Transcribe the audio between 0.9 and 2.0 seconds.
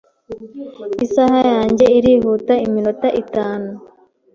Isaha yanjye